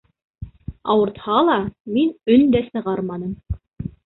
[0.93, 1.57] Ауыртһа ла,
[1.99, 3.39] мин өн дә сығарманым.